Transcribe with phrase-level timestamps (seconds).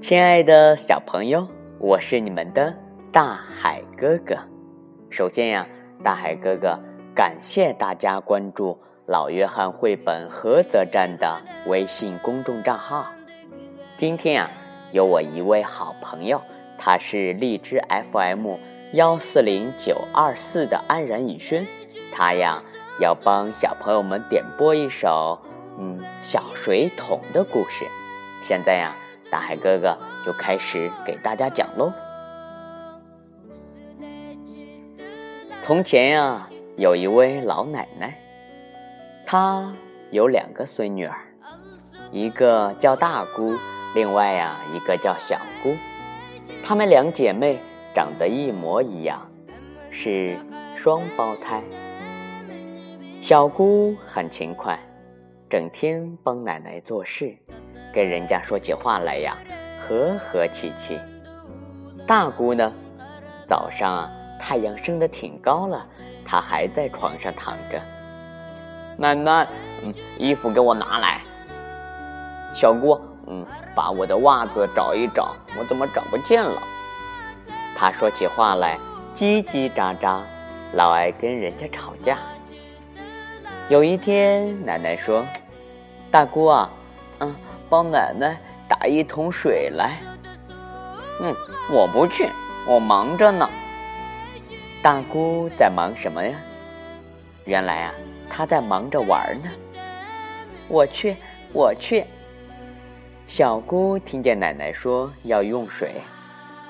[0.00, 1.46] 亲爱的小朋友，
[1.78, 2.74] 我是你们的
[3.12, 4.34] 大海哥哥。
[5.10, 5.66] 首先呀，
[6.02, 6.80] 大海哥哥
[7.14, 13.12] 感谢大家关注老约翰绘本菏泽站的微信公众账号。
[13.98, 14.50] 今天呀，
[14.90, 16.40] 有我一位好朋友，
[16.78, 18.56] 他是荔枝 FM
[18.94, 21.66] 幺四零九二四的安然宇轩，
[22.10, 22.62] 他呀
[22.98, 25.38] 要帮小朋友们点播一首
[25.78, 27.84] 嗯小水桶的故事。
[28.40, 28.96] 现在呀，
[29.30, 31.92] 大海哥哥就开始给大家讲喽。
[35.62, 38.18] 从前呀，有一位老奶奶，
[39.24, 39.72] 她
[40.10, 41.16] 有两个孙女儿，
[42.10, 43.56] 一个叫大姑，
[43.94, 45.76] 另外呀一个叫小姑。
[46.62, 47.60] 她们两姐妹
[47.94, 49.30] 长得一模一样，
[49.90, 50.36] 是
[50.76, 51.62] 双胞胎。
[53.20, 54.76] 小姑很勤快，
[55.48, 57.36] 整天帮奶奶做事，
[57.92, 59.36] 跟人家说起话来呀
[59.80, 60.98] 和和气气。
[62.06, 62.72] 大姑呢，
[63.46, 64.08] 早上。
[64.42, 65.86] 太阳升得挺高了，
[66.24, 67.78] 她还在床上躺着。
[68.96, 69.46] 奶奶，
[69.82, 71.20] 嗯，衣服给我拿来。
[72.54, 76.62] 小姑，嗯，把我的袜子找一找，我怎么找不见了？
[77.76, 78.78] 她说起话来
[79.14, 80.20] 叽叽喳喳，
[80.72, 82.16] 老爱跟人家吵架。
[83.68, 85.22] 有一天，奶奶说
[86.10, 86.70] ：“大姑啊，
[87.18, 87.36] 嗯，
[87.70, 88.36] 帮奶奶
[88.68, 89.96] 打一桶水来。”
[91.22, 91.34] 嗯，
[91.70, 92.28] 我不去，
[92.66, 93.48] 我忙着呢。
[94.82, 96.34] 大姑在忙什么呀？
[97.44, 97.94] 原来啊，
[98.28, 99.50] 她在忙着玩呢。
[100.68, 101.16] 我去，
[101.52, 102.04] 我去。
[103.26, 105.92] 小姑听见奶奶说要用水，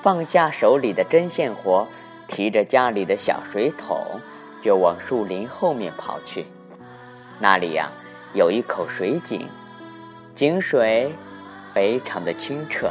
[0.01, 1.87] 放下手里的针线活，
[2.27, 3.97] 提着家里的小水桶，
[4.61, 6.45] 就往树林后面跑去。
[7.39, 7.89] 那里呀，
[8.33, 9.47] 有一口水井，
[10.35, 11.13] 井水
[11.73, 12.89] 非常的清澈。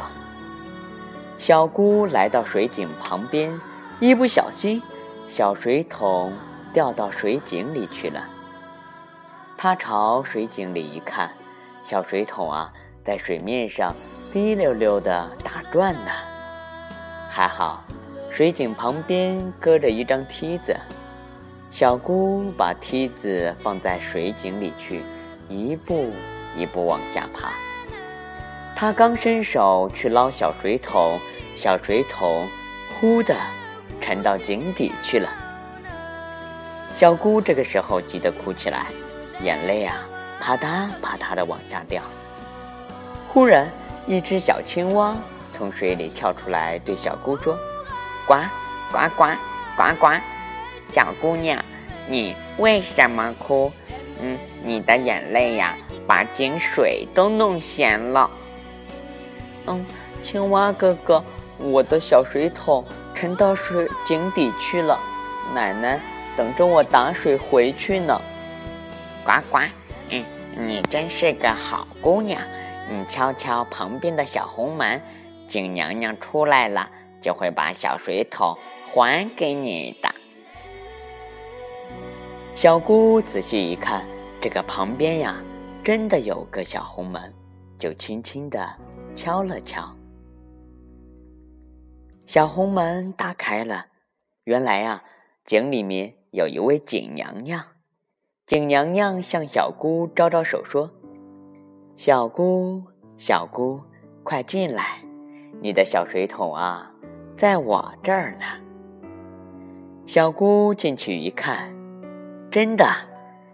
[1.37, 3.59] 小姑来到水井旁边，
[3.99, 4.81] 一不小心。
[5.27, 6.33] 小水桶
[6.73, 8.23] 掉到水井里去了。
[9.57, 11.31] 她朝水井里一看，
[11.83, 12.71] 小水桶啊，
[13.03, 13.95] 在水面上
[14.31, 16.11] 滴溜溜的打转呢。
[17.29, 17.83] 还好，
[18.29, 20.75] 水井旁边搁着一张梯子。
[21.69, 25.01] 小姑把梯子放在水井里去，
[25.47, 26.11] 一步
[26.55, 27.51] 一步往下爬。
[28.75, 31.19] 他刚伸手去捞小水桶，
[31.55, 32.47] 小水桶
[32.99, 33.35] 呼的。
[34.03, 35.29] 沉到井底去了。
[36.91, 38.87] 小姑这个时候急得哭起来，
[39.39, 39.95] 眼泪啊
[40.39, 42.01] 啪嗒啪嗒的往下掉。
[43.27, 43.69] 忽然，
[44.07, 45.15] 一只小青蛙
[45.53, 47.55] 从水里跳出来，对小姑说
[48.25, 48.33] ：“呱
[48.91, 49.25] 呱呱
[49.77, 50.07] 呱呱，
[50.91, 51.63] 小姑娘，
[52.07, 53.71] 你为什么哭？
[54.19, 55.77] 嗯，你的眼泪呀，
[56.11, 58.29] 把井水都弄咸了。”
[59.65, 59.85] 嗯，
[60.21, 61.23] 青蛙哥哥，
[61.57, 62.83] 我的小水桶。
[63.15, 64.99] 沉到水井底去了，
[65.53, 66.01] 奶奶
[66.35, 68.19] 等着我打水回去呢。
[69.23, 69.59] 呱呱，
[70.09, 70.25] 嗯，
[70.57, 72.41] 你真是个好姑娘。
[72.89, 74.99] 你敲敲旁边的小红门，
[75.47, 76.89] 井娘娘出来了
[77.21, 78.57] 就会把小水桶
[78.91, 80.09] 还给你的。
[82.55, 84.03] 小姑仔细一看，
[84.41, 85.35] 这个旁边呀，
[85.83, 87.33] 真的有个小红门，
[87.79, 88.77] 就轻轻地
[89.15, 89.83] 敲了敲。
[92.27, 93.87] 小红门打开了，
[94.43, 95.03] 原来呀，
[95.43, 97.65] 井里面有一位井娘娘。
[98.45, 100.91] 井娘娘向小姑招招手说
[101.97, 102.83] ：“小姑，
[103.17, 103.81] 小姑，
[104.23, 105.03] 快进来，
[105.61, 106.91] 你的小水桶啊，
[107.35, 108.45] 在我这儿呢。”
[110.05, 111.73] 小姑进去一看，
[112.51, 112.85] 真的，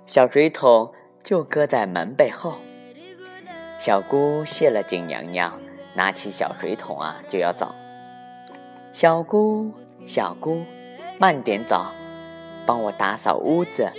[0.06, 0.94] 小水桶
[1.28, 2.56] 就搁在门背后。
[3.82, 5.60] 小姑谢了景娘娘，
[5.94, 7.76] 拿起小水桶啊，就要走。
[8.94, 9.74] 小姑，
[10.06, 10.64] 小姑，
[11.20, 11.88] 慢点走，
[12.66, 13.92] 帮我打扫屋子，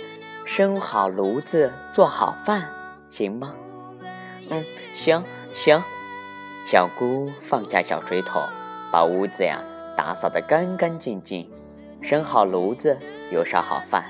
[0.43, 2.67] 生好炉子，做好饭，
[3.11, 3.53] 行吗？
[4.49, 4.65] 嗯，
[4.95, 5.23] 行
[5.53, 5.83] 行。
[6.65, 8.41] 小姑放下小水桶，
[8.91, 9.63] 把屋子呀
[9.95, 11.47] 打扫得干干净净，
[12.01, 12.97] 生好炉子，
[13.31, 14.05] 又烧好饭。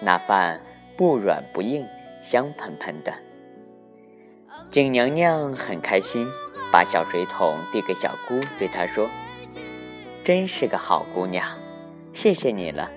[0.00, 0.60] 那饭
[0.96, 1.86] 不软不硬，
[2.24, 3.12] 香喷喷的。
[4.70, 6.26] 景娘娘很开心，
[6.72, 9.08] 把小水桶递给小姑，对她说。
[10.24, 11.46] 真是个好姑娘，
[12.14, 12.90] 谢谢你了，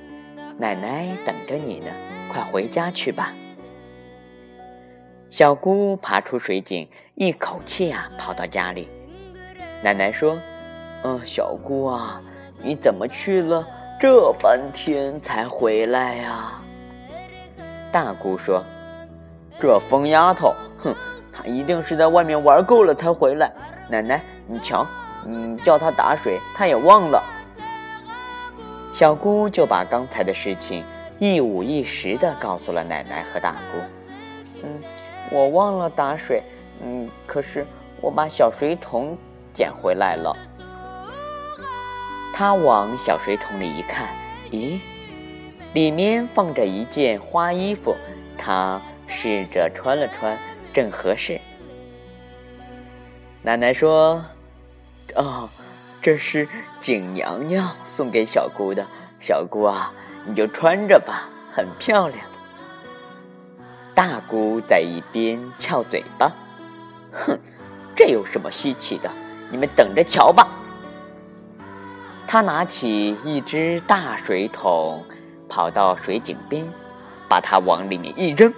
[0.58, 1.92] 奶奶等着你呢，
[2.32, 3.34] 快回家去吧。
[5.30, 8.88] 小姑爬出水井，一口气啊跑到家里。
[9.84, 10.40] 奶奶说
[11.04, 12.24] ：“嗯，小姑啊，
[12.64, 13.68] 你怎么去了
[14.00, 16.62] 这半天才回来呀？”
[17.92, 18.64] 大姑说
[19.60, 20.96] ：“这疯丫头，哼，
[21.32, 23.52] 她一定是在外面玩够了才回来。
[23.90, 24.86] 奶奶，你瞧，
[25.26, 27.24] 嗯，叫她打水，她也忘了。”
[28.94, 30.84] 小姑就把刚才的事情
[31.20, 33.80] 一五一十的告诉了奶奶和大姑。
[34.64, 34.82] 嗯，
[35.30, 36.42] 我忘了打水，
[36.84, 37.66] 嗯，可是
[38.02, 39.18] 我把小水桶
[39.54, 40.36] 捡回来了。
[42.34, 44.10] 她往小水桶里一看，
[44.52, 44.80] 咦，
[45.74, 47.96] 里面放着一件花衣服，
[48.38, 50.38] 她试着穿了穿，
[50.74, 51.40] 正合适。
[53.42, 54.24] 奶奶说
[55.16, 55.50] ：“哦。”
[56.00, 56.48] 这是
[56.80, 58.86] 景娘娘送给小姑的，
[59.20, 59.92] 小姑啊，
[60.26, 62.24] 你就穿着吧，很漂亮。
[63.94, 66.32] 大姑在一边翘嘴巴，
[67.12, 67.38] 哼，
[67.94, 69.12] 这有什么稀奇的？
[69.52, 70.48] 你们等着瞧吧。
[72.26, 75.04] 她拿起一只大水桶，
[75.50, 76.66] 跑到水井边，
[77.28, 78.54] 把它往里面一扔，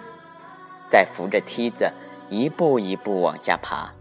[0.89, 1.91] 再扶着梯子
[2.29, 3.91] 一步一步往下爬。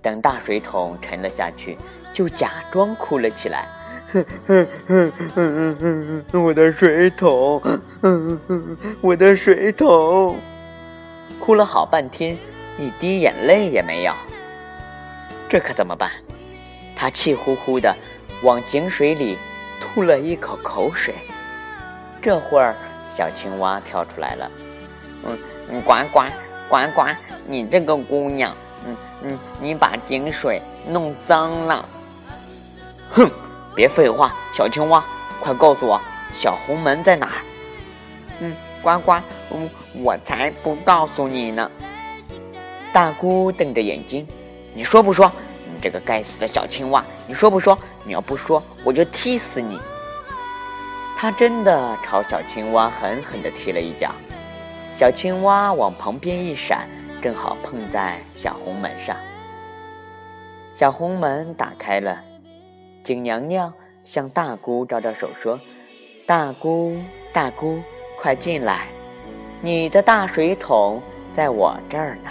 [0.00, 1.76] 等大水桶沉了下去。
[2.14, 3.68] 就假装哭了起来，
[4.12, 7.60] 哼哼哼哼哼哼，我的水桶，
[8.00, 10.36] 哼哼，我的水桶，
[11.38, 12.36] 哭了好半天，
[12.76, 14.12] 一滴眼泪也没有。
[15.48, 16.10] 这可怎么办？
[16.96, 17.94] 他气呼呼的
[18.42, 19.36] 往井水里
[19.80, 21.14] 吐了一口口水。
[22.20, 22.74] 这会儿，
[23.14, 24.50] 小青蛙跳出来了，
[25.70, 26.22] 嗯，呱呱
[26.68, 27.02] 呱呱，
[27.46, 28.54] 你这个姑娘，
[28.86, 31.84] 嗯嗯，你把井水弄脏了。
[33.10, 33.28] 哼，
[33.74, 35.04] 别废话，小青蛙，
[35.40, 36.00] 快告诉我
[36.32, 37.42] 小红门在哪儿？
[38.40, 39.12] 嗯，呱呱，
[39.50, 39.68] 嗯，
[40.02, 41.70] 我才不告诉你呢。
[42.92, 44.26] 大姑瞪着眼睛，
[44.74, 45.30] 你说不说？
[45.66, 47.78] 你这个该死的小青蛙，你说不说？
[48.04, 49.78] 你要不说，我就踢死你。
[51.16, 54.10] 他真的朝小青蛙狠狠地踢了一脚，
[54.98, 56.88] 小青蛙往旁边一闪，
[57.22, 59.16] 正好碰在小红门上。
[60.72, 62.20] 小红门打开了。
[63.04, 63.72] 景娘娘
[64.02, 65.56] 向大姑招招手说
[66.26, 66.96] ：“大姑，
[67.32, 67.80] 大姑，
[68.20, 68.88] 快进来，
[69.62, 71.00] 你的大水桶
[71.36, 72.30] 在我这儿呢。”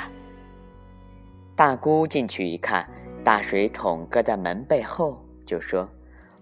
[1.55, 2.85] 大姑进去一看，
[3.23, 5.87] 大水桶搁在门背后，就说：“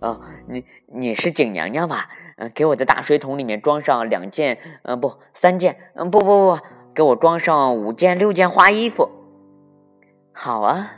[0.06, 2.10] 哦，你你是景娘娘吧？
[2.38, 6.60] 嗯，给我的大水桶里面装上两件，嗯，不，三件，嗯，不不不，
[6.94, 9.10] 给我装上五件、六件花衣服。
[10.32, 10.92] 好啊，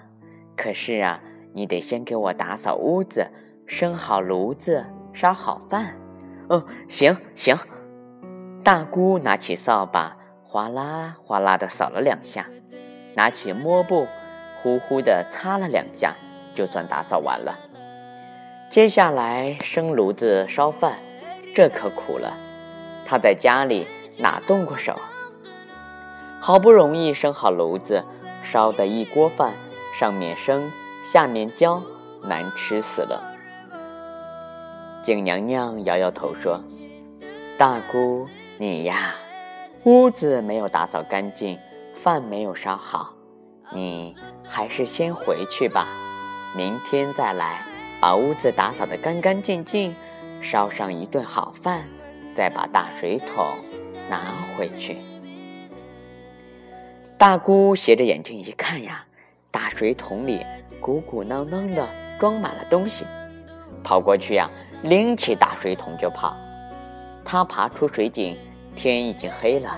[0.55, 1.21] 可是啊。”
[1.53, 3.31] 你得先给我打扫屋子，
[3.65, 5.95] 生好炉子，烧好饭。
[6.49, 7.57] 哦，行行。
[8.63, 12.45] 大姑拿起扫把，哗啦哗啦的扫了两下，
[13.15, 14.05] 拿起抹布，
[14.61, 16.13] 呼呼的擦了两下，
[16.53, 17.57] 就算打扫完了。
[18.69, 20.99] 接下来生炉子烧饭，
[21.55, 22.33] 这可苦了。
[23.05, 23.87] 她在家里
[24.17, 24.99] 哪动过手？
[26.39, 28.03] 好不容易生好炉子，
[28.43, 29.53] 烧的一锅饭，
[29.97, 30.71] 上面生。
[31.03, 31.81] 下面焦，
[32.23, 33.33] 难吃死了。
[35.01, 36.61] 景娘娘摇摇头说
[37.57, 38.27] ：“大姑，
[38.57, 39.15] 你呀，
[39.85, 41.57] 屋子没有打扫干净，
[42.03, 43.13] 饭没有烧好，
[43.71, 44.13] 你
[44.43, 45.87] 还是先回去吧。
[46.57, 47.65] 明天再来，
[47.99, 49.95] 把屋子打扫得干干净净，
[50.41, 51.83] 烧上一顿好饭，
[52.35, 53.57] 再把大水桶
[54.09, 54.97] 拿回去。”
[57.17, 59.05] 大姑斜着眼睛一看呀，
[59.51, 60.45] 大水桶里。
[60.79, 61.85] 鼓鼓囊囊的
[62.19, 63.03] 装满了东西，
[63.83, 64.47] 跑过去呀，
[64.83, 66.37] 拎起大水桶就跑。
[67.25, 68.37] 他爬出水井，
[68.75, 69.75] 天已经黑了，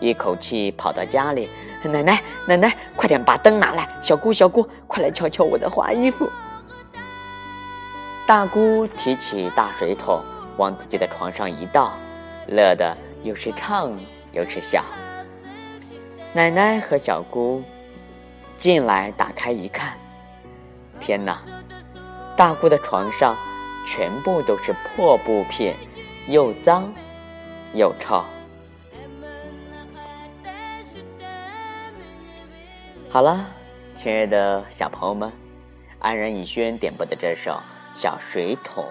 [0.00, 1.50] 一口气跑到家里。
[1.84, 3.86] 奶奶，奶奶，快点把灯拿来！
[4.02, 6.26] 小姑，小姑，快来瞧瞧我的花衣服。
[8.30, 10.22] 大姑提起大水桶，
[10.56, 11.92] 往自己的床上一倒，
[12.46, 13.90] 乐得又是唱
[14.30, 14.84] 又是笑。
[16.32, 17.60] 奶奶和小姑。
[18.56, 19.98] 进来，打开一看，
[21.00, 21.42] 天哪！
[22.36, 23.34] 大姑的床上
[23.84, 25.74] 全部都是破布片，
[26.28, 26.94] 又脏
[27.74, 28.24] 又臭。
[33.08, 33.44] 好了，
[34.00, 35.32] 亲爱的小朋友们，
[35.98, 37.50] 安然以轩点播的这首
[37.94, 38.84] 《小水桶》，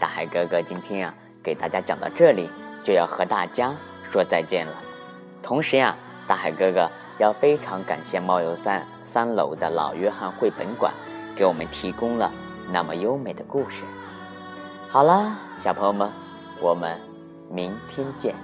[0.00, 2.48] 大海哥哥今天啊，给大家讲到这里，
[2.84, 3.74] 就要和大家
[4.10, 4.74] 说再见了。
[5.42, 6.90] 同时呀，大海哥哥。
[7.18, 10.92] 要非常感谢猫游三三楼的老约翰绘本馆，
[11.36, 12.32] 给我们提供了
[12.72, 13.84] 那么优美的故事。
[14.88, 16.10] 好了，小朋友们，
[16.58, 16.98] 我们
[17.50, 18.34] 明天见。